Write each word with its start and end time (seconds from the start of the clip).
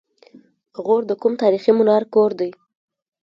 غور 0.83 1.01
د 1.07 1.11
کوم 1.21 1.33
تاریخي 1.41 1.71
منار 1.77 2.03
کور 2.13 2.31
دی؟ 2.39 2.49